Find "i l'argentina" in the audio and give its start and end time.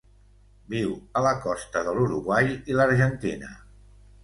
2.73-3.55